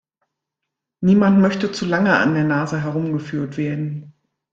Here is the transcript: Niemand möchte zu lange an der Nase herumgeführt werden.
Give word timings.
Niemand 1.03 1.39
möchte 1.41 1.71
zu 1.71 1.85
lange 1.85 2.17
an 2.17 2.33
der 2.33 2.43
Nase 2.43 2.81
herumgeführt 2.81 3.55
werden. 3.57 4.13